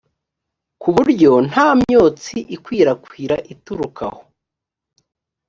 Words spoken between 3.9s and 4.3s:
aho